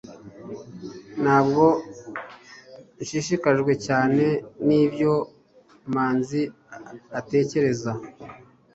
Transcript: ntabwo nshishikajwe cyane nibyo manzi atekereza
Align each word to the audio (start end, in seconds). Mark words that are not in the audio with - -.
ntabwo 1.23 1.63
nshishikajwe 3.01 3.71
cyane 3.85 4.25
nibyo 4.67 5.13
manzi 5.93 6.41
atekereza 7.19 7.91